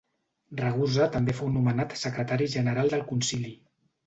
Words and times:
Ragusa 0.61 1.07
també 1.15 1.35
fou 1.41 1.51
nomenat 1.57 1.93
secretari 2.05 2.49
general 2.55 2.91
del 2.97 3.05
Concili. 3.13 3.55